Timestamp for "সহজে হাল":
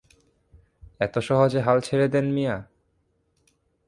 1.19-1.77